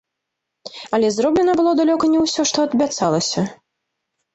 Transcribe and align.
Але 0.99 1.11
зроблена 1.19 1.57
было 1.61 1.71
далёка 1.83 2.13
не 2.17 2.27
ўсё, 2.27 2.41
што 2.53 2.57
абяцалася. 2.69 3.41